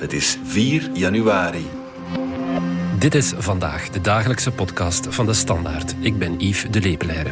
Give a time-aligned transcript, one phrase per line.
[0.00, 1.66] Het is 4 januari.
[2.98, 5.94] Dit is vandaag de dagelijkse podcast van de Standaard.
[6.00, 7.30] Ik ben Yves de Lepelaire.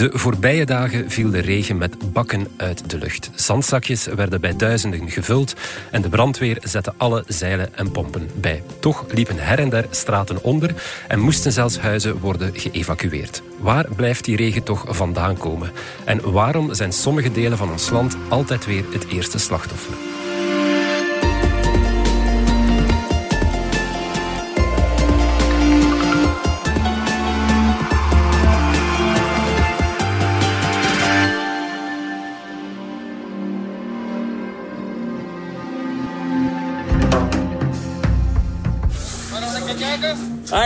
[0.00, 3.30] De voorbije dagen viel de regen met bakken uit de lucht.
[3.34, 5.54] Zandzakjes werden bij duizenden gevuld
[5.90, 8.62] en de brandweer zette alle zeilen en pompen bij.
[8.78, 10.74] Toch liepen her en der straten onder
[11.08, 13.42] en moesten zelfs huizen worden geëvacueerd.
[13.58, 15.70] Waar blijft die regen toch vandaan komen?
[16.04, 20.09] En waarom zijn sommige delen van ons land altijd weer het eerste slachtoffer?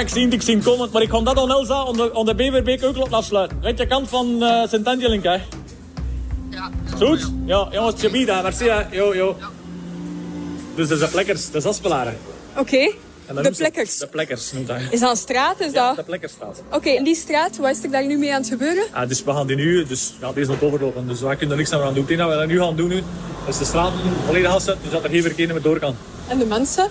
[0.04, 2.14] Ik zie het, ik zie het komen, maar ik kan dat aan Elsa aan de,
[2.14, 3.60] aan de Beverbeek ook laten afsluiten.
[3.60, 5.36] Weet je kant van uh, Sint-Angelink, hè?
[6.50, 6.70] Ja.
[6.96, 7.32] Goed?
[7.44, 8.82] Ja, jongens, Chabida, merci, hè.
[8.90, 9.36] Jo, jo.
[10.74, 12.16] Dus dat is de plekkers, dat is afspelaren.
[12.56, 12.92] Oké,
[13.26, 13.98] En de plekkers.
[13.98, 14.76] De plekkers noemt dat.
[14.90, 15.60] Is dat een straat?
[15.60, 15.96] Is Ja, dat...
[15.96, 16.62] de plekkersstraat.
[16.72, 18.84] Oké, in die straat, wat is er daar nu mee aan het gebeuren?
[18.92, 21.08] Ah, dus we gaan die nu, dus ja, deze nog overlopen.
[21.08, 22.02] Dus wij kunnen er niks aan doen.
[22.02, 23.02] Het enige dat we dat nu gaan doen, nu,
[23.48, 23.92] is de straat
[24.26, 25.96] volledig afzetten, dus dat er geen verkeer meer door kan.
[26.28, 26.90] En de mensen?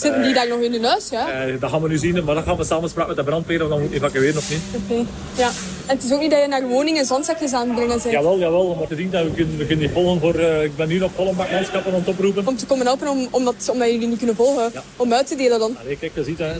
[0.00, 1.30] Zitten die daar nog in hun huis, ja?
[1.30, 3.68] Eh, dat gaan we nu zien, maar dat gaan we samenspraken met de brandweer of
[3.68, 4.60] dan moeten evacueren of niet.
[4.74, 5.06] Oké.
[5.36, 5.50] Ja.
[5.86, 8.12] En het is ook niet dat je naar woningen zandzakjes aan het brengen bent.
[8.12, 10.76] Jawel, jawel, maar te zien dat we kunnen, we kunnen niet volgen voor, eh, ik
[10.76, 12.46] ben nu nog vol om bakmanschappen aan het oproepen.
[12.46, 14.70] Om te komen helpen, om, omdat, omdat jullie niet kunnen volgen.
[14.72, 14.82] Ja.
[14.96, 15.76] Om uit te delen dan.
[15.82, 16.52] Allee, kijk, je ziet hè.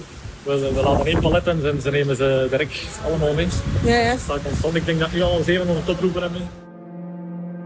[0.42, 2.74] We, we laten één palet en ze, nemen ze direct
[3.06, 3.48] allemaal mee.
[3.84, 4.16] Ja, ja.
[4.16, 4.74] Staat constant.
[4.74, 6.69] Ik denk dat nu al zeven aan het oproepen hebben.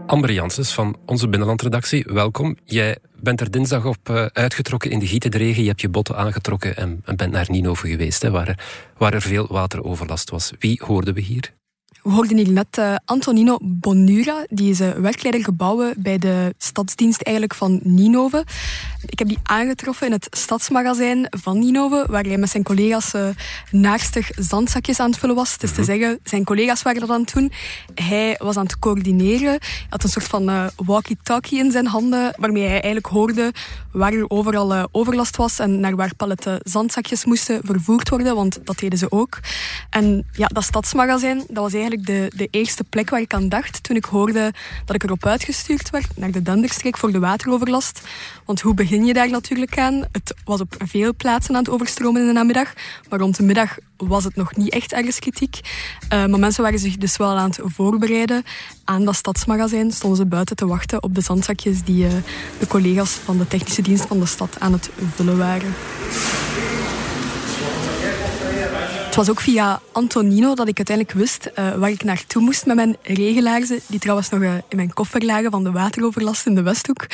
[0.05, 2.57] Amber Janssens van onze binnenlandredactie, welkom.
[2.63, 5.61] Jij bent er dinsdag op eh, uitgetrokken in de gietende regen.
[5.61, 8.59] Je hebt je botten aangetrokken en, en bent naar Ninove geweest, hè, waar,
[8.97, 10.51] waar er veel wateroverlast was.
[10.59, 11.53] Wie hoorden we hier?
[12.05, 14.45] We hoorden hier net eh, Antonino Bonura.
[14.49, 18.45] Die is eh, werkleider gebouwen bij de stadsdienst eigenlijk van Ninove.
[19.05, 23.27] Ik heb die aangetroffen in het stadsmagazijn van Ninove, waar hij met zijn collega's eh
[23.71, 25.53] naarstig zandzakjes aan het vullen was.
[25.53, 27.51] Het is te zeggen, zijn collega's waren dat aan het doen.
[27.95, 29.49] Hij was aan het coördineren.
[29.49, 33.53] Hij had een soort van walkie-talkie in zijn handen, waarmee hij eigenlijk hoorde
[33.91, 38.79] waar er overal overlast was en naar waar paletten zandzakjes moesten vervoerd worden, want dat
[38.79, 39.39] deden ze ook.
[39.89, 43.83] En ja, dat stadsmagazijn, dat was eigenlijk de, de eerste plek waar ik aan dacht
[43.83, 44.53] toen ik hoorde
[44.85, 48.01] dat ik erop uitgestuurd werd naar de Denderstreek voor de wateroverlast.
[48.45, 50.03] Want hoe begin je daar natuurlijk aan?
[50.11, 52.73] Het was op veel plaatsen aan het overstromen in de namiddag,
[53.09, 55.59] maar rond de middag was het nog niet echt ergens kritiek.
[56.09, 58.43] Eh, maar mensen waren zich dus wel aan het voorbereiden.
[58.83, 62.13] Aan dat stadsmagazijn stonden ze buiten te wachten op de zandzakjes die eh,
[62.59, 65.73] de collega's van de technische dienst van de stad aan het vullen waren.
[69.15, 72.75] Het was ook via Antonino dat ik uiteindelijk wist eh, waar ik naartoe moest met
[72.75, 76.61] mijn regenlaarzen, die trouwens nog eh, in mijn koffer lagen van de wateroverlast in de
[76.61, 77.07] Westhoek.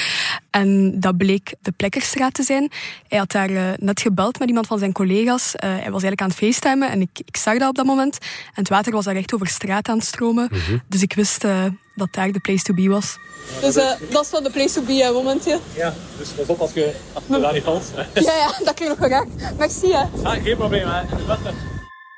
[0.51, 2.71] En dat bleek de Plekkerstraat te zijn.
[3.07, 5.55] Hij had daar eh, net gebeld met iemand van zijn collega's.
[5.55, 8.17] Eh, hij was eigenlijk aan het facetimen en ik, ik zag dat op dat moment.
[8.21, 10.49] En het water was daar echt over straat aan het stromen.
[10.87, 13.17] Dus ik wist eh, dat daar de place to be was.
[13.61, 15.61] Dus dat is wel de place to be momenteel.
[15.73, 17.83] Ja, dus pas op als je, als je daar niet valt.
[18.13, 19.57] Ja, ja, dat klinkt nog geraakt.
[19.57, 19.91] Merci.
[19.91, 20.03] Hè.
[20.23, 21.01] Ah, geen probleem, hè.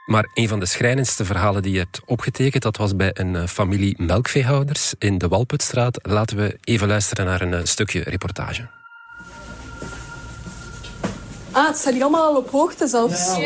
[0.05, 3.47] Maar een van de schrijnendste verhalen die je hebt opgetekend, dat was bij een eh,
[3.47, 5.99] familie melkveehouders in de Walputstraat.
[6.01, 8.67] Laten we even luisteren naar een eh, stukje reportage.
[11.51, 13.37] Ah, het staat hier allemaal al op hoogte zelfs.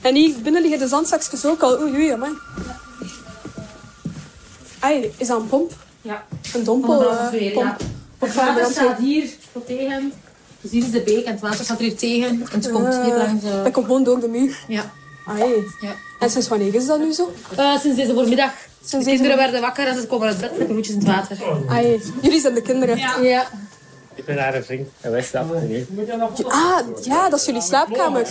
[0.00, 1.80] En hier binnen liggen de zandzakjes ook al.
[1.80, 2.38] Oei, oei, man.
[4.78, 5.72] Ai, is dat een pomp?
[6.02, 7.02] Ja, Een dompel?
[7.02, 7.76] van de eh, ja.
[8.18, 8.66] Brandweer.
[8.70, 9.28] staat hier
[9.66, 10.12] tegen.
[10.70, 12.28] Dus hier is de beek en het water staat er hier tegen.
[12.28, 13.44] En het komt hier langs.
[13.44, 14.58] eh, Dat komt gewoon door de muur.
[14.68, 14.92] ja.
[15.26, 15.52] Ai.
[15.80, 15.94] Ja.
[16.18, 17.32] En sinds wanneer is dat nu zo?
[17.56, 18.50] Eh, sinds deze voormiddag.
[18.84, 21.08] Sinds de deze kinderen werden wakker en ze komen uit bed met roetjes in het
[21.08, 21.38] water.
[21.68, 22.00] Ai.
[22.22, 22.96] Jullie zijn de kinderen.
[23.22, 23.46] Ja.
[24.14, 24.88] Ik ben haar vriend.
[25.00, 25.86] En wij staan nee.
[26.44, 28.26] Ah, ja, dat is jullie slaapkamer.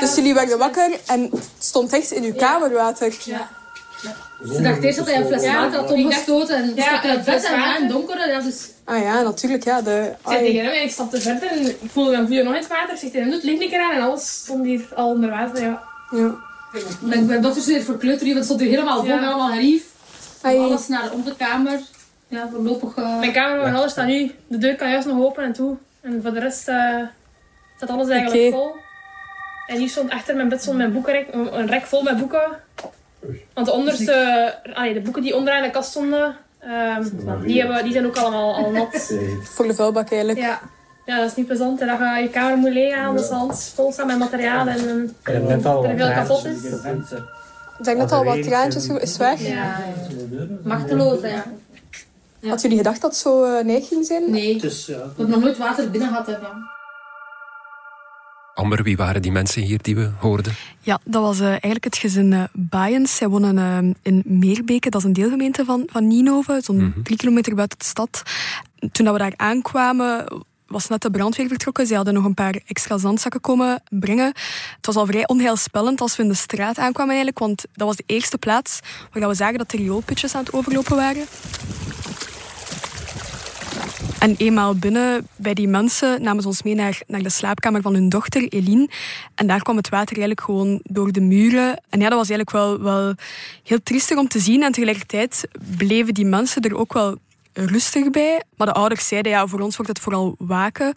[0.00, 3.14] Dus jullie werden wakker en het stond echt in uw kamer water.
[4.54, 7.52] Ze dacht eerst dat hij een fles water had omgestoten en Ja, een bed en
[7.52, 7.82] ja, water.
[7.82, 8.28] in donker.
[8.28, 9.64] Ja, dus Ah ja, natuurlijk.
[9.64, 12.54] Ja, de, Ik tegen hem, en ik stapte verder en ik voelde mijn voeten nog
[12.54, 12.92] in het water.
[12.94, 15.30] Ik zeg tegen hem, doe het licht niet aan en alles stond hier al onder
[15.30, 15.62] water.
[15.62, 15.82] Ja.
[16.10, 16.34] Ja.
[17.00, 19.14] mijn, mijn dochter studeert voor kleuter, want het stond hier helemaal vol Ja.
[19.20, 19.84] met allemaal gerief.
[20.42, 20.58] Ai.
[20.58, 21.80] Alles naar de onderkamer.
[22.28, 22.94] Ja, voorlopig...
[22.96, 25.76] eh, Mijn kamer en alles staat nu, de deur kan juist nog open en toe.
[26.00, 26.96] En voor de rest eh,
[27.76, 28.74] staat alles eigenlijk vol.
[29.66, 32.42] En hier stond achter mijn bed stond mijn boekenrek, een rek vol met boeken.
[33.54, 37.02] Want de onderste, allee, de boeken die onderaan de kast stonden, ehm,
[37.44, 39.12] die, hebben, die zijn ook allemaal al nat.
[39.54, 40.38] Voor de vuilbak eigenlijk.
[40.38, 40.60] Ja.
[41.06, 41.80] ja, dat is niet plezant.
[41.80, 45.14] En dan ga je kamer moet leeg aan, dus alles vol staat met materiaal en
[45.22, 46.64] eh, net al er veel kapot is.
[47.78, 49.40] Ik denk net al wat traantjes is weg.
[49.40, 49.76] Ja,
[50.62, 51.44] machteloos, ja.
[52.48, 54.30] Had jullie gedacht dat het zo uh, neig ging zijn?
[54.30, 54.96] Nee, Dus ja.
[54.96, 56.26] we hebben nog nooit water binnen gehad.
[56.26, 56.74] Hè, ja.
[58.56, 60.54] Amber, wie waren die mensen hier die we hoorden?
[60.80, 63.16] Ja, dat was uh, eigenlijk het gezin uh, Baaiens.
[63.16, 67.02] Zij wonen uh, in Meerbeke, dat is een deelgemeente van, van Ninove, zo'n mm -hmm.
[67.02, 68.22] drie kilometer buiten de stad.
[68.92, 70.24] Toen dat we daar aankwamen,
[70.66, 71.86] was net de brandweer vertrokken.
[71.86, 74.32] Ze hadden nog een paar extra zandzakken komen brengen.
[74.76, 77.96] Het was al vrij onheilspellend als we in de straat aankwamen eigenlijk, want dat was
[77.96, 78.80] de eerste plaats
[79.12, 81.26] waar we zagen dat de rioolputjes aan het overlopen waren.
[84.26, 87.94] En eenmaal binnen bij die mensen namen ze ons mee naar, naar de slaapkamer van
[87.94, 88.88] hun dochter, Eline.
[89.34, 91.82] En daar kwam het water eigenlijk gewoon door de muren.
[91.88, 93.14] En ja, dat was eigenlijk wel, wel
[93.62, 94.62] heel triestig om te zien.
[94.62, 97.16] En tegelijkertijd bleven die mensen er ook wel
[97.52, 98.42] rustig bij.
[98.56, 100.94] Maar de ouders zeiden, ja, voor ons wordt het vooral waken.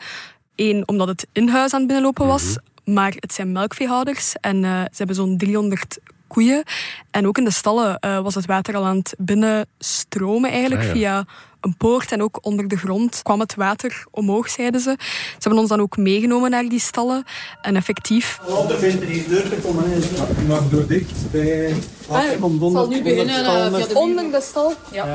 [0.56, 2.58] Eén, omdat het in huis aan het binnenlopen was.
[2.86, 6.00] Maar het zijn melkveehouders en uh, ze hebben zo'n 300
[6.30, 6.64] koeien.
[7.12, 10.88] En ook in de stallen uh, was het water al aan het binnenstromen eigenlijk Ah,
[10.88, 10.94] ja.
[10.94, 11.26] via
[11.62, 12.12] een poort.
[12.12, 14.96] En ook onder de grond kwam het water omhoog, zeiden ze.
[15.00, 17.24] Ze hebben ons dan ook meegenomen naar die stallen.
[17.62, 18.40] En effectief...
[18.48, 20.70] Op de vindt hier deur te komen.
[20.70, 21.74] door dicht bij...
[22.10, 22.40] Ah, het
[22.72, 24.74] zal nu beginnen uh, de Onder de stal?
[24.92, 25.06] Ja.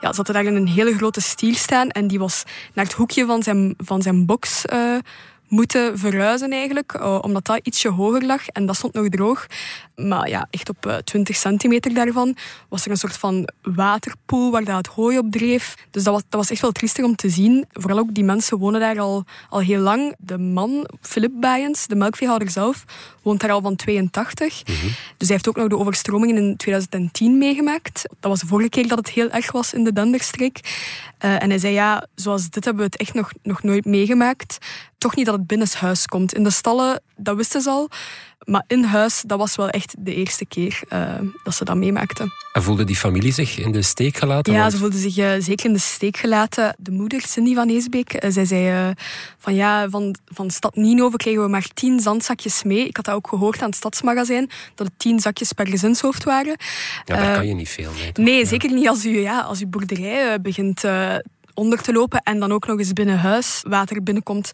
[0.00, 2.42] Ja, ze hadden daar een hele grote stier staan en die was
[2.74, 4.98] naar het hoekje van zijn, van zijn box uh,
[5.52, 9.46] moeten verhuizen eigenlijk, uh, omdat dat ietsje hoger lag en dat stond nog droog.
[9.96, 12.36] Maar ja, echt op uh, 20 centimeter daarvan
[12.68, 15.74] was er een soort van waterpoel waar dat het hooi op dreef.
[15.90, 17.64] Dus dat was, dat was echt wel triestig om te zien.
[17.72, 20.14] Vooral ook die mensen wonen daar al, al heel lang.
[20.18, 22.84] De man, Philip Bijens, de melkveehouder zelf,
[23.22, 24.62] woont daar al van 82.
[24.62, 24.74] Mhm.
[25.16, 28.02] Dus hij heeft ook nog de overstromingen in 2010 meegemaakt.
[28.20, 30.60] Dat was de vorige keer dat het heel erg was in de Denderstreek.
[31.24, 34.58] Uh, en hij zei, ja, zoals dit hebben we het echt nog, nog nooit meegemaakt.
[35.02, 36.34] Toch niet dat het binnenshuis komt.
[36.34, 37.88] In de stallen, dat wisten ze al.
[38.42, 41.14] Maar in huis, dat was wel echt de eerste keer uh,
[41.44, 42.32] dat ze dat meemaakten.
[42.52, 44.52] En voelde die familie zich in de steek gelaten?
[44.52, 46.74] Ja, Want- ze voelden zich uh, zeker in de steek gelaten.
[46.78, 48.92] De moeder, Cindy van Eesbeek, uh, zij zei
[49.38, 52.86] van ja, van, van stad Ninove kregen we maar tien zandzakjes mee.
[52.88, 56.56] Ik had dat ook gehoord aan het stadsmagazijn, dat het tien zakjes per gezinshoofd waren.
[57.04, 58.12] Ja, daar kan je niet veel mee.
[58.12, 58.24] toch?
[58.24, 58.44] Nee, Ja.
[58.46, 60.82] zeker niet als u, ja, als uw boerderij begint
[61.54, 64.52] onder te lopen en dan ook nog eens binnen huis water binnenkomt.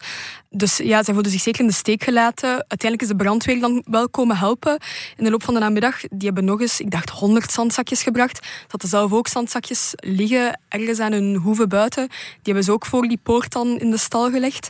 [0.49, 2.49] Dus ja, zij voelden zich zeker in de steek gelaten.
[2.49, 4.79] Uiteindelijk is de brandweer dan wel komen helpen
[5.17, 6.01] in de loop van de namiddag.
[6.01, 8.37] Die hebben nog eens, ik dacht, 100 zandzakjes gebracht.
[8.45, 12.07] Ze hadden zelf ook zandzakjes liggen ergens aan hun hoeve buiten.
[12.07, 14.69] Die hebben ze ook voor die poort dan in de stal gelegd.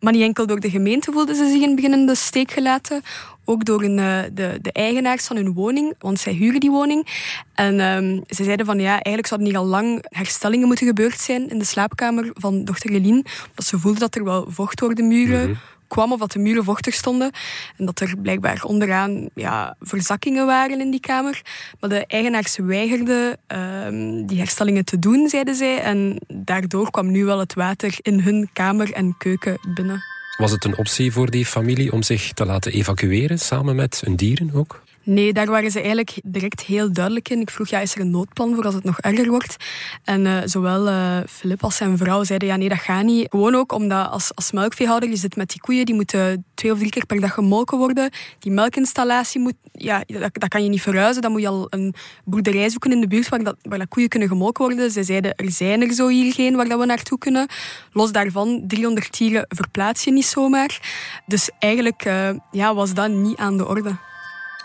[0.00, 2.50] Maar niet enkel door de gemeente voelden ze zich in het begin in de steek
[2.50, 3.02] gelaten.
[3.50, 7.06] Ook door een, uh, de, de eigenaars van hun woning, want zij huren die woning.
[7.54, 11.48] En um, ze zeiden van ja, eigenlijk zouden hier al lang herstellingen moeten gebeurd zijn
[11.48, 13.24] in de slaapkamer van dochter Eline.
[13.48, 15.58] Omdat ze voelden dat er wel vocht door de muren Mhm.
[15.88, 17.30] kwam of dat de muren vochtig stonden.
[17.76, 21.42] En dat er blijkbaar onderaan ja, verzakkingen waren in die kamer.
[21.80, 23.38] Maar de eigenaars weigerden
[23.86, 25.80] um, die herstellingen te doen, zeiden zij.
[25.80, 30.02] En daardoor kwam nu wel het water in hun kamer en keuken binnen.
[30.38, 34.16] Was het een optie voor die familie om zich te laten evacueren, samen met hun
[34.16, 34.82] dieren ook?
[35.08, 37.40] Nee, daar waren ze eigenlijk direct heel duidelijk in.
[37.40, 39.56] Ik vroeg, ja, is er een noodplan voor als het nog erger wordt?
[40.04, 43.26] En uh, zowel uh, Filip als zijn vrouw zeiden, ja, nee, dat gaat niet.
[43.30, 46.78] Gewoon ook omdat als, als melkveehouder, je zit met die koeien, die moeten twee of
[46.78, 48.10] drie keer per dag gemolken worden.
[48.38, 50.02] Die melkinstallatie moet, ja,
[50.32, 51.22] dat, kan je niet verhuizen.
[51.22, 51.94] Dan moet je al een
[52.24, 54.90] boerderij zoeken in de buurt waar dat, waar dat koeien kunnen gemolken worden.
[54.90, 57.46] Ze zeiden, er zijn er zo hier geen waar dat we naartoe kunnen.
[57.92, 60.80] Los daarvan, 300 dieren verplaats je niet zomaar.
[61.26, 64.06] Dus eigenlijk uh, ja, was dat niet aan de orde.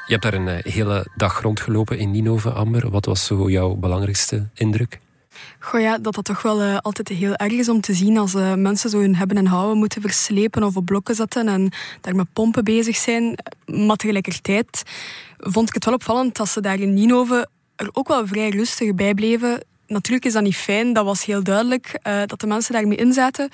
[0.06, 2.90] Je hebt daar een uh, hele dag rondgelopen in Ninove, Amber.
[2.90, 5.00] Wat was zo jouw belangrijkste indruk?
[5.60, 8.34] Goh ja, dat dat toch wel uh, altijd heel erg is om te zien als
[8.34, 12.16] uh, mensen zo hun hebben en houden moeten verslepen of op blokken zetten en daar
[12.16, 13.38] met pompen bezig zijn.
[13.66, 14.84] Maar tegelijkertijd
[15.38, 18.96] vond ik het wel opvallend dat ze daar in Ninove er ook wel vrij rustig
[18.96, 19.64] bij bleven.
[19.88, 23.50] Natuurlijk is dat niet fijn, dat was heel duidelijk dat de mensen daarmee inzaten.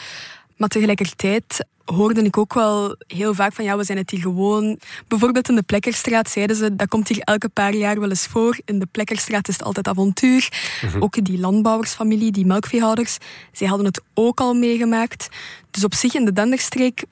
[0.59, 4.79] Maar tegelijkertijd hoorde ik ook wel heel vaak van ja, we zijn het hier gewoon.
[5.07, 8.57] Bijvoorbeeld in de Plekkerstraat zeiden ze, dat komt hier elke paar jaar wel eens voor.
[8.65, 10.49] In de Plekkerstraat is het altijd avontuur.
[10.81, 11.01] Mm-hmm.
[11.01, 13.17] Ook die landbouwersfamilie, die melkveehouders,
[13.51, 15.29] zij hadden het ook al meegemaakt.
[15.71, 17.03] Dus op zich in de Denderstreek,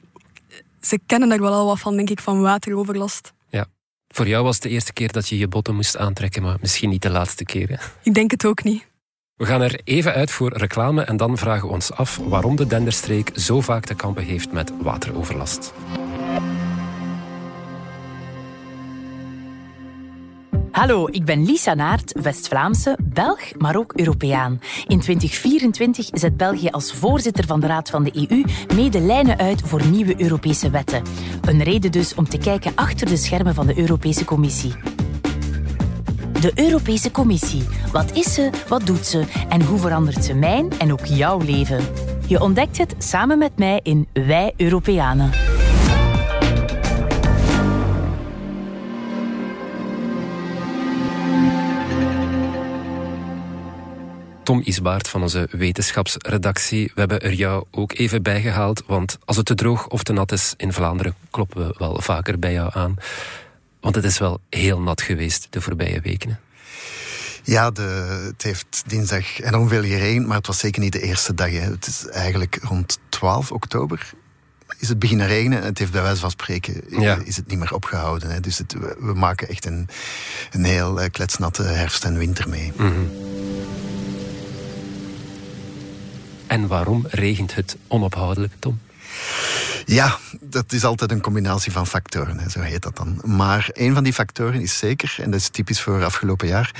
[0.82, 3.34] ze kennen daar wel al wat van, denk ik, van wateroverlast.
[3.50, 3.66] Ja.
[4.08, 6.90] Voor jou was het de eerste keer dat je je botten moest aantrekken, maar misschien
[6.90, 7.70] niet de laatste keer.
[7.70, 7.76] Hè?
[8.04, 8.86] Ik denk het ook niet.
[9.38, 12.68] We gaan er even uit voor reclame en dan vragen we ons af waarom de
[12.68, 15.74] Denderstreek zo vaak te kampen heeft met wateroverlast.
[20.72, 24.60] Hallo, ik ben Lisa Naert, West-Vlaamse, Belg, maar ook Europeaan.
[24.88, 28.44] In 2024 zet België als voorzitter van de Raad van de EU
[28.76, 31.04] mede lijnen uit voor nieuwe Europese wetten.
[31.42, 34.97] Een reden dus om te kijken achter de schermen van de Europese Commissie.
[36.40, 37.64] De Europese Commissie.
[37.92, 41.84] Wat is ze, wat doet ze en hoe verandert ze mijn en ook jouw leven?
[42.28, 45.32] Je ontdekt het samen met mij in Wij Europeanen.
[54.44, 56.92] Tom Isbaert van onze wetenschapsredactie.
[56.94, 60.32] We hebben er jou ook even bijgehaald, want als het te droog of te nat
[60.32, 62.96] is in Vlaanderen, kloppen we wel vaker bij jou aan.
[63.80, 66.40] Want het is wel heel nat geweest de voorbije weken.
[67.44, 67.82] Ja, de,
[68.32, 71.52] het heeft dinsdag enorm veel geregend, maar het was zeker niet de eerste dag.
[71.52, 71.60] Hè.
[71.60, 74.14] Het is eigenlijk rond 12 oktober
[74.78, 75.64] is het beginnen regenen.
[75.64, 77.18] Het heeft bij wijze van spreken Ja.
[77.24, 78.30] is het niet meer opgehouden.
[78.30, 78.40] Hè.
[78.40, 79.90] Dus het, we, maken echt een,
[80.52, 82.74] een heel eh, kletsnatte herfst en winter mee.
[86.48, 88.80] En waarom regent het onophoudelijk, Tom?
[89.86, 93.22] Ja, dat is altijd een combinatie van factoren, zo heet dat dan.
[93.26, 96.72] Maar een van die factoren is zeker, en dat is typisch voor afgelopen jaar,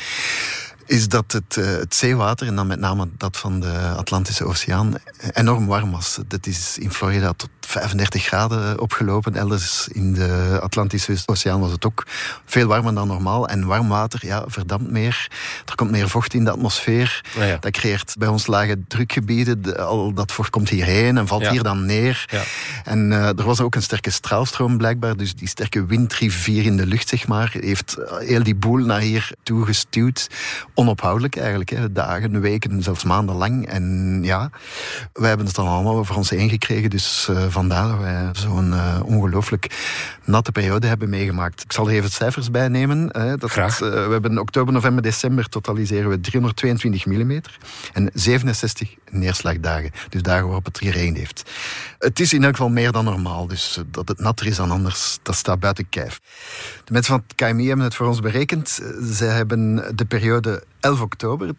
[0.86, 4.94] is dat het, eh, het zeewater, en dan met name dat van de Atlantische Oceaan,
[5.34, 6.20] enorm warm was.
[6.28, 9.36] Dat is in Florida tot 35 graden opgelopen.
[9.36, 12.06] Elders in de Atlantische Oceaan was het ook
[12.46, 13.48] veel warmer dan normaal.
[13.48, 15.28] En warm water ja, verdampt meer.
[15.66, 17.22] Er komt meer vocht in de atmosfeer.
[17.38, 17.58] Ja.
[17.60, 19.62] Dat creëert bij ons lage drukgebieden.
[19.62, 21.52] De- al dat vocht komt hierheen en valt Ja.
[21.52, 22.26] hier dan neer.
[22.32, 22.42] Ja.
[22.84, 25.18] En eh, er was ook een sterke straalstroom blijkbaar.
[25.18, 29.00] Dus die sterke windrivier in de lucht, zeg maar, heeft eh, heel die boel naar
[29.00, 30.28] hier toe gestuwd.
[30.74, 31.70] Onophoudelijk eigenlijk.
[31.70, 31.92] Hè.
[31.92, 33.68] Dagen, weken, zelfs maandenlang.
[33.68, 34.50] En ja,
[35.14, 36.90] wij hebben het dan allemaal over ons heen gekregen.
[36.90, 39.68] Dus eh, vandaar dat wij zo'n eh, ongelooflijk
[40.24, 41.64] natte periode hebben meegemaakt.
[41.64, 43.10] Ik zal er even cijfers bij nemen.
[43.12, 43.38] hè.
[43.38, 43.80] dat Graag.
[43.80, 47.42] het, eh, we hebben oktober, november, december totaliseren we 322 mm
[47.94, 49.92] en 67 neerslagdagen.
[50.10, 51.52] Dus dagen waarop het geregend heeft.
[52.00, 53.48] Het is in elk geval meer dan normaal.
[53.48, 56.20] Dus eh, dat het natter is dan anders, dat staat buiten kijf.
[56.84, 58.80] De mensen van het KMI hebben het voor ons berekend.
[59.02, 61.52] Zij hebben de periode 11 oktober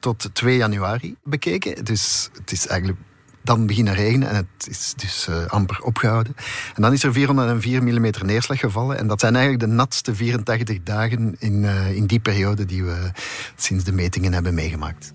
[0.00, 1.84] tot 2 januari bekeken.
[1.84, 2.98] Dus het is eigenlijk
[3.42, 6.36] dan beginnen regenen en het is dus eh, amper opgehouden.
[6.74, 8.98] En dan is er 404 mm neerslag gevallen.
[8.98, 13.10] En dat zijn eigenlijk de natste 84 dagen in, eh, in die periode die we
[13.56, 15.12] sinds de metingen hebben meegemaakt.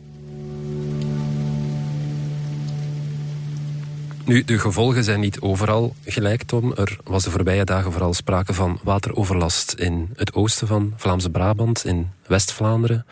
[4.25, 6.73] Nu, de gevolgen zijn niet overal gelijk, Tom.
[6.73, 11.85] Er was de voorbije dagen vooral sprake van wateroverlast in het oosten van Vlaamse Brabant,
[11.85, 13.05] in West-Vlaanderen.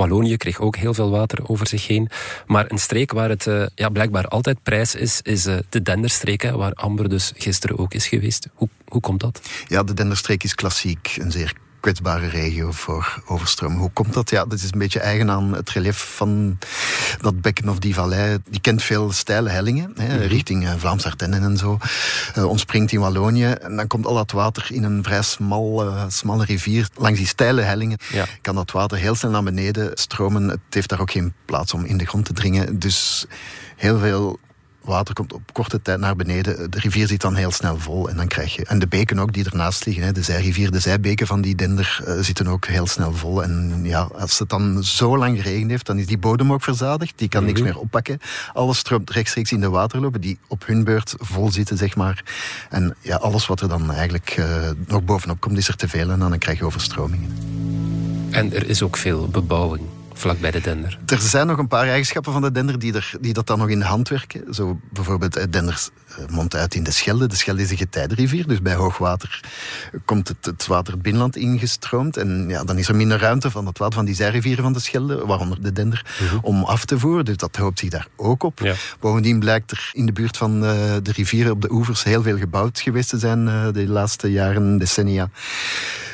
[0.00, 2.08] Wallonië kreeg ook heel veel water over zich heen.
[2.46, 6.42] Maar een streek waar het eh, ja, blijkbaar altijd prijs is, is eh, de Denderstreek,
[6.42, 8.48] waar Amber dus gisteren ook is geweest.
[8.54, 9.40] Hoe, hoe komt dat?
[9.66, 13.80] Ja, de Denderstreek is klassiek een zeer kwetsbare regio voor overstroming.
[13.80, 14.30] Hoe komt dat?
[14.30, 16.58] Ja, dat is een beetje eigen aan het relief van
[17.20, 18.38] dat bekken of die vallei.
[18.50, 21.78] Die kent veel steile hellingen, hè, richting eh, Vlaams Ardennen en zo.
[22.34, 26.04] Eh, ontspringt in Wallonië en dan komt al dat water in een vrij smal, eh,
[26.08, 26.88] smalle rivier.
[26.94, 28.26] Langs die steile hellingen Ja.
[28.40, 30.48] kan dat water heel snel naar beneden stromen.
[30.48, 32.78] Het heeft daar ook geen plaats om in de grond te dringen.
[32.78, 33.26] Dus
[33.76, 34.38] heel veel
[34.80, 36.70] water komt op korte tijd naar beneden.
[36.70, 38.64] De rivier zit dan heel snel vol en dan krijg je...
[38.64, 42.00] En de beken ook die ernaast liggen, hè, de zijrivier, de zijbeken van die dender
[42.06, 43.42] eh, zitten ook heel snel vol.
[43.42, 47.18] En ja, als het dan zo lang geregend heeft, dan is die bodem ook verzadigd.
[47.18, 48.18] Die kan niks meer oppakken.
[48.52, 52.24] Alles stroomt rechtstreeks in de waterlopen die op hun beurt vol zitten, zeg maar.
[52.70, 56.10] En ja, alles wat er dan eigenlijk eh, nog bovenop komt, is er te veel
[56.10, 57.36] en dan krijg je overstromingen.
[58.30, 60.98] En er is ook veel bebouwing vlak bij de Dender.
[61.06, 63.68] Er zijn nog een paar eigenschappen van de dender die, er, die dat dan nog
[63.68, 64.54] in de hand werken.
[64.54, 67.26] Zo bijvoorbeeld, eh, denders eh, mondt uit in de Schelde.
[67.26, 69.40] De Schelde is een getijdenrivier, dus bij hoogwater
[70.04, 72.16] komt het, het water het binnenland ingestroomd.
[72.16, 74.80] En ja, dan is er minder ruimte van het water van die zijrivieren van de
[74.80, 76.06] Schelde, waaronder de dender,
[76.42, 77.24] om af te voeren.
[77.24, 78.58] Dus dat hoopt zich daar ook op.
[78.58, 78.74] Ja.
[79.00, 80.72] Bovendien blijkt er in de buurt van eh,
[81.02, 85.30] de rivieren op de oevers heel veel gebouwd geweest te zijn de laatste jaren, decennia.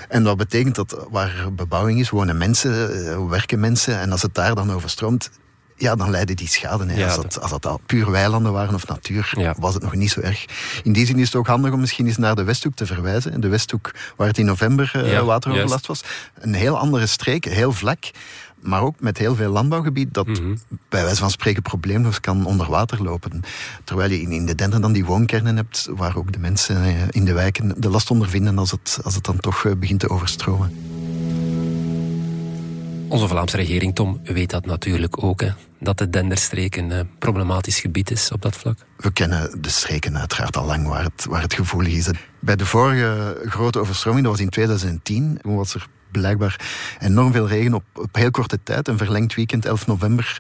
[0.09, 3.99] En dat betekent dat waar bebouwing is, wonen mensen, eh, werken mensen.
[4.01, 5.31] En als het daar dan overstroomt,
[5.79, 6.87] ja, dan leiden die schade.
[6.87, 6.99] Hè.
[6.99, 9.55] Ja, als, dat- als dat al puur weilanden waren of natuur, Ja.
[9.59, 10.45] was het nog niet zo erg.
[10.83, 13.41] In die zin is het ook handig om misschien eens naar de Westhoek te verwijzen.
[13.41, 16.01] De Westhoek, waar het in november eh, Ja, wateroverlast was.
[16.35, 18.05] Een heel andere streek, heel vlak.
[18.67, 20.57] Maar ook met heel veel landbouwgebied dat Mhm.
[20.89, 23.41] bij wijze van spreken probleemloos kan onder water lopen.
[23.85, 26.93] Terwijl je in, in de Dender dan die woonkernen hebt, waar ook de mensen eh,
[27.11, 30.09] in de wijken de last ondervinden als het, als het dan toch eh, begint te
[30.09, 30.73] overstromen.
[33.09, 35.41] Onze Vlaamse regering, Tom, weet dat natuurlijk ook.
[35.41, 38.79] Hè, dat de Denderstreek een eh, problematisch gebied is op dat vlak.
[38.97, 42.11] We kennen de streken uiteraard al lang waar het, waar het gevoelig is.
[42.41, 46.61] Bij de vorige grote overstroming, dat was in 2010, toen was er blijkbaar
[47.01, 48.89] enorm veel regen op, op heel korte tijd.
[48.89, 50.39] Een verlengd weekend, 11 november.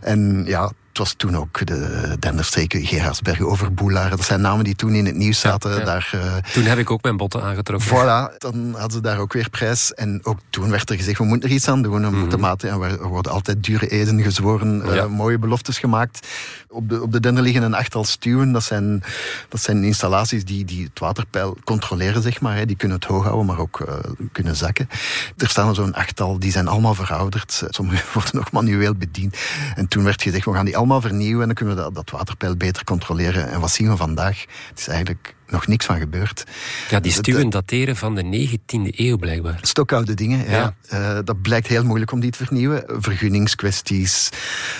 [0.00, 4.10] En ja, Het was toen ook de Denderstreken, Gerardsbergen, Overboelaar.
[4.10, 5.84] Dat zijn namen die toen in het nieuws zaten.
[5.84, 7.88] Daar, uh, toen heb ik ook mijn botten aangetrokken.
[7.88, 9.94] Voilà, dan hadden ze daar ook weer prijs.
[9.94, 12.10] En ook toen werd er gezegd, we moeten er iets aan doen.
[12.10, 12.70] We moeten maten.
[12.70, 16.26] En er worden altijd dure eden gezworen, uh, mooie beloftes gemaakt.
[16.70, 18.52] Op de, op de Dender liggen een achttal stuwen.
[18.52, 19.02] Dat zijn,
[19.48, 22.56] dat zijn installaties die, die het waterpeil controleren, zeg maar.
[22.56, 22.66] Hè.
[22.66, 23.94] Die kunnen het hoog houden, maar ook uh,
[24.32, 24.88] kunnen zakken.
[25.36, 27.62] Er staan zo'n achttal, die zijn allemaal verouderd.
[27.68, 29.38] Sommige worden nog manueel bediend.
[29.74, 32.10] En toen werd gezegd, we gaan die allemaal vernieuwen en dan kunnen we dat, dat
[32.10, 33.48] waterpeil beter controleren.
[33.48, 34.44] En wat zien we vandaag?
[34.68, 36.44] Het is eigenlijk nog niks van gebeurd.
[36.90, 39.58] Ja, die stuwen dateren van de 19e eeuw blijkbaar.
[39.62, 40.74] Stokoude dingen, ja.
[40.90, 41.16] ja.
[41.16, 42.84] Uh, dat blijkt heel moeilijk om die te vernieuwen.
[42.86, 44.28] Vergunningskwesties.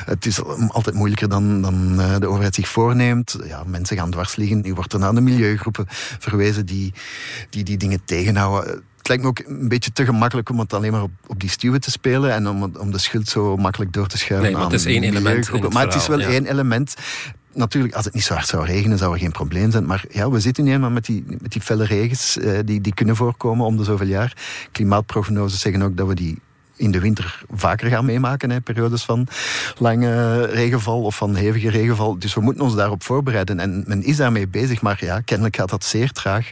[0.05, 3.39] Het is altijd moeilijker dan, dan uh, de overheid zich voorneemt.
[3.47, 4.61] Ja, mensen gaan dwars liggen.
[4.61, 5.87] Nu wordt er naar de milieugroepen
[6.19, 6.93] verwezen die
[7.51, 10.93] die, die dingen tegenhouden het lijkt me ook een beetje te gemakkelijk om het alleen
[10.93, 14.07] maar op, op die stuwen te spelen en om, om de schuld zo makkelijk door
[14.07, 14.49] te schuiven.
[14.49, 15.51] Nee, maar het is één element.
[15.51, 16.95] Het maar het is wel één element
[17.53, 19.87] natuurlijk, als het niet zo hard zou regenen, zou er geen probleem zijn.
[19.87, 22.95] Maar ja, we zitten nu eenmaal met die, met die felle regens eh, die, die
[22.95, 24.37] kunnen voorkomen om de zoveel jaar.
[24.73, 26.39] Klimaatprognoses zeggen ook dat we die
[26.77, 28.51] in de winter vaker gaan meemaken.
[28.51, 29.27] Hè, periodes van
[29.79, 32.19] lange regenval of van hevige regenval.
[32.19, 33.61] Dus we moeten ons daarop voorbereiden.
[33.61, 36.51] En men is daarmee bezig, maar ja, kennelijk gaat dat zeer traag.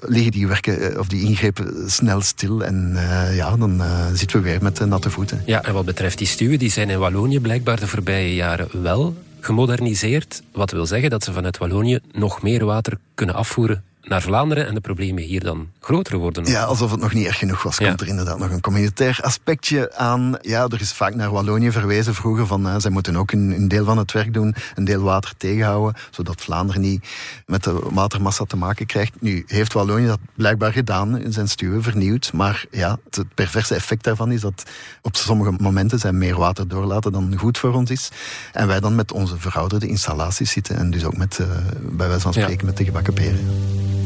[0.00, 2.64] Liggen die werken eh, of die ingrepen snel stil.
[2.64, 3.82] En uh, ja, dan
[4.12, 5.42] zitten we weer met natte voeten.
[5.46, 9.14] Ja, en wat betreft die stuwen, die zijn in Wallonië blijkbaar de voorbije jaren wel
[9.40, 10.42] gemoderniseerd.
[10.52, 14.74] Wat wil zeggen dat ze vanuit Wallonië nog meer water kunnen afvoeren naar Vlaanderen en
[14.74, 16.44] de problemen hier dan groter worden.
[16.44, 17.76] Ja, alsof het nog niet erg genoeg was.
[17.76, 20.38] Komt er inderdaad nog een communautair aspectje aan.
[20.40, 23.68] Ja, er is vaak naar Wallonië verwezen vroeger van uh, zij moeten ook een, een,
[23.68, 27.08] deel van het werk doen, een deel water tegenhouden, zodat Vlaanderen niet
[27.46, 29.12] met de watermassa te maken krijgt.
[29.20, 34.04] Nu heeft Wallonië dat blijkbaar gedaan, in zijn stuwen vernieuwd, maar ja, het perverse effect
[34.04, 34.62] daarvan is dat
[35.02, 38.08] op sommige momenten zij meer water doorlaten dan goed voor ons is.
[38.52, 41.46] En wij dan met onze verouderde installaties zitten en dus ook met, uh,
[41.80, 42.64] bij wijze van spreken, ja.
[42.64, 43.97] met de gebakken peren.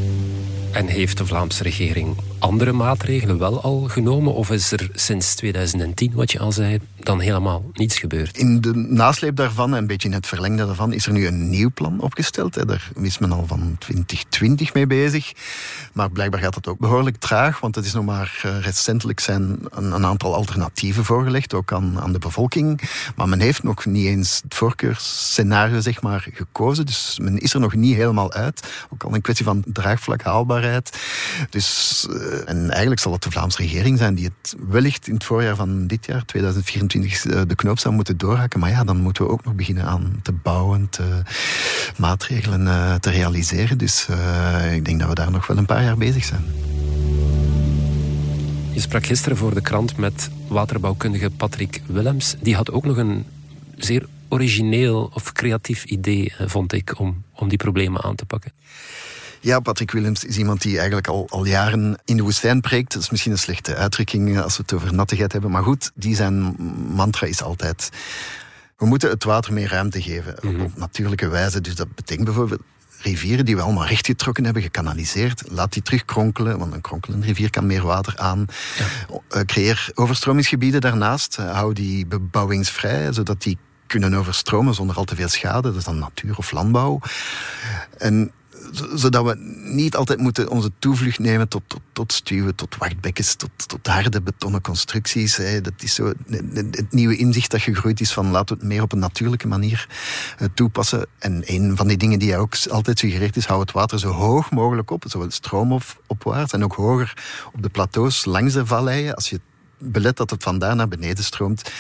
[0.73, 4.35] En heeft de Vlaamse regering andere maatregelen wel al genomen?
[4.35, 8.39] Of is er sinds 2010, wat je al zei, dan helemaal niets gebeurd?
[8.39, 11.51] In de nasleep daarvan, en een beetje in het verlengde daarvan, is er nu een
[11.51, 12.69] nieuw plan opgesteld.
[12.69, 15.33] Daar is men al van 2020 mee bezig.
[15.93, 19.59] Maar blijkbaar gaat dat ook behoorlijk traag, want het is nog maar eh, recentelijk zijn
[19.71, 22.81] een, aantal alternatieven voorgelegd, ook aan, aan de bevolking.
[23.17, 26.87] Maar men heeft nog niet eens het voorkeursscenario zeg maar, gekozen.
[26.87, 28.63] Dus men is er nog niet helemaal uit.
[28.91, 30.99] Ook al een kwestie van draagvlak, haalbaarheid.
[31.51, 35.25] Dus uh, en eigenlijk zal het de Vlaamse regering zijn die het wellicht in het
[35.25, 38.61] voorjaar van dit jaar, 2024, de knoop zou moeten doorhakken.
[38.61, 41.23] Maar ja, dan moeten we ook nog beginnen aan te bouwen, te
[41.97, 43.79] maatregelen uh, te realiseren.
[43.79, 46.45] Dus uh, ik denk dat we daar nog wel een paar jaar bezig zijn.
[48.73, 52.37] Je sprak gisteren voor de krant met waterbouwkundige Patrick Willems.
[52.41, 53.25] Die had ook nog een
[53.77, 58.53] zeer origineel of creatief idee, vond ik, om, om die problemen aan te pakken.
[59.43, 62.93] Ja, Patrick Willems is iemand die eigenlijk al, al jaren in de woestijn preekt.
[62.93, 65.51] Dat is misschien een slechte uitdrukking als we het over nattigheid hebben.
[65.51, 66.57] Maar goed, die zijn
[66.95, 67.89] mantra is altijd...
[68.77, 70.37] We moeten het water meer ruimte geven.
[70.41, 70.65] Mm -hmm.
[70.65, 71.61] Op natuurlijke wijze.
[71.61, 72.61] Dus dat betekent bijvoorbeeld
[72.99, 75.43] rivieren die we allemaal rechtgetrokken hebben, gekanaliseerd.
[75.49, 78.47] Laat die terugkronkelen, want een kronkelende rivier kan meer water aan.
[79.29, 79.45] Ja.
[79.45, 81.37] creëer overstromingsgebieden daarnaast.
[81.37, 85.69] hou die bebouwingsvrij, zodat die kunnen overstromen zonder al te veel schade.
[85.69, 87.01] Dat is dan natuur of landbouw.
[87.99, 88.33] En
[88.73, 89.37] zodat we
[89.73, 94.61] niet altijd moeten onze toevlucht nemen tot, tot, stuwen, tot wachtbekkens, tot, tot harde betonnen
[94.61, 95.37] constructies.
[95.37, 95.61] Hè.
[95.61, 96.13] Dat is zo
[96.51, 99.89] het nieuwe inzicht dat gegroeid is van laten we het meer op een natuurlijke manier
[100.41, 101.07] uh, toepassen.
[101.19, 104.51] En een van die dingen die ook altijd suggereert is, hou het water zo hoog
[104.51, 107.17] mogelijk op, zowel stroomopwaarts en ook hoger
[107.53, 109.15] op de plateaus langs de valleien.
[109.15, 109.41] Als je
[109.79, 111.73] belet dat het vandaar naar beneden stroomt,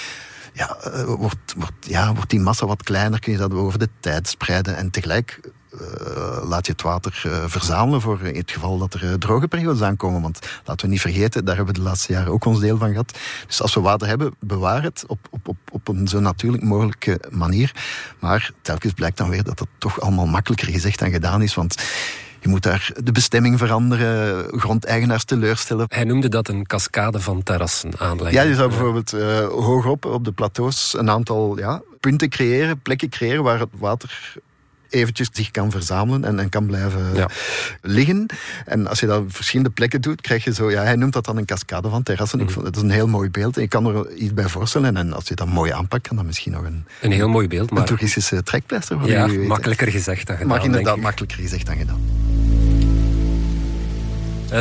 [0.52, 0.76] ja,
[1.06, 4.76] wordt, wordt, ja, wordt die massa wat kleiner, kun je dat over de tijd spreiden
[4.76, 5.40] en tegelijk
[5.80, 9.48] uh, laat je het water uh, verzamelen voor in het geval dat er uh, droge
[9.48, 10.22] periodes aankomen.
[10.22, 12.90] Want laten we niet vergeten, daar hebben we de laatste jaren ook ons deel van
[12.90, 13.18] gehad.
[13.46, 17.20] Dus als we water hebben, bewaar het op, op, op, op een zo natuurlijk mogelijke
[17.30, 17.74] manier.
[18.18, 21.54] Maar telkens blijkt dan weer dat het toch allemaal makkelijker gezegd dan gedaan is.
[21.54, 21.74] Want
[22.40, 25.86] je moet daar de bestemming veranderen, grondeigenaars teleurstellen.
[25.88, 28.42] Hij noemde dat een cascade van terrassen aanleggen.
[28.42, 33.08] Ja, je zou bijvoorbeeld uh, hogerop op de plateaus een aantal ja, punten creëren, plekken
[33.08, 34.34] creëren waar het water
[34.92, 37.28] eventjes zich kan verzamelen en, en kan blijven ja.
[37.80, 38.26] liggen.
[38.66, 40.70] En als je dat op verschillende plekken doet, krijg je zo...
[40.70, 42.38] Ja, hij noemt dat dan een cascade van terrassen.
[42.38, 42.44] Mm.
[42.44, 43.56] Ik vond, dat is een heel mooi beeld.
[43.56, 44.96] En ik kan er iets bij voorstellen.
[44.96, 46.84] En als je dat mooi aanpakt, kan dat misschien nog een...
[47.00, 47.80] Een heel mooi beeld, maar...
[47.80, 49.06] Een toeristische trekpleister.
[49.06, 52.00] Ja, makkelijker gezegd dan gedaan, Maar inderdaad makkelijker gezegd dan gedaan.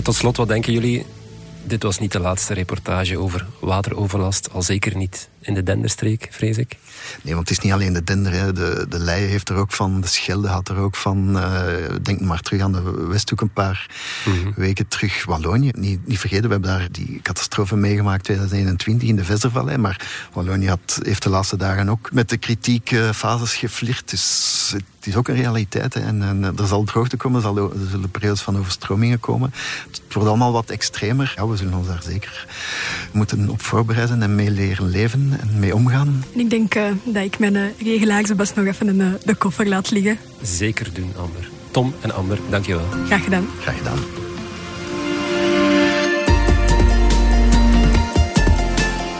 [0.03, 1.05] Tot slot, wat denken jullie?
[1.63, 6.57] Dit was niet de laatste reportage over wateroverlast, al zeker niet in de Denderstreek, vrees
[6.57, 6.77] ik.
[7.21, 8.31] Nee, want het is niet alleen de Dender.
[8.31, 8.53] Hè.
[8.53, 11.37] De, de Leie heeft er ook van, de Schelde had er ook van.
[11.37, 11.63] Uh,
[12.01, 13.89] denk maar terug aan de Westhoek een paar
[14.25, 14.51] mhm.
[14.55, 15.25] weken terug.
[15.25, 19.77] Wallonië, niet, niet vergeten, we hebben daar die catastrofe meegemaakt 2021 in de Vestervallei.
[19.77, 24.09] Maar Wallonië had, heeft de laatste dagen ook met de kritiekfases geflirt.
[24.09, 25.93] Dus het is ook een realiteit.
[25.93, 25.99] Hè.
[26.01, 29.53] En, en, er zal droogte komen, er, zal, er zullen periodes van overstromingen komen.
[29.91, 31.33] Het wordt allemaal wat extremer.
[31.35, 32.47] Ja, we zullen ons daar zeker
[33.11, 36.23] moeten op voorbereiden en mee leren leven en mee omgaan.
[36.31, 39.67] Ik denk uh, dat ik mijn uh, regelaarzen best nog even in uh, de koffer
[39.67, 40.17] laat liggen.
[40.41, 41.49] Zeker doen, Amber.
[41.71, 42.85] Tom en Amber, dankjewel.
[43.05, 43.47] Graag gedaan.
[43.61, 43.99] Graag gedaan.